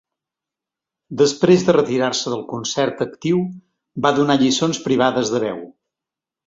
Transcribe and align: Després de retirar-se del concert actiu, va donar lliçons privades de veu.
Després 1.19 1.65
de 1.67 1.75
retirar-se 1.77 2.33
del 2.35 2.41
concert 2.55 3.05
actiu, 3.07 3.45
va 4.07 4.17
donar 4.23 4.43
lliçons 4.45 4.85
privades 4.89 5.37
de 5.37 5.49
veu. 5.51 5.67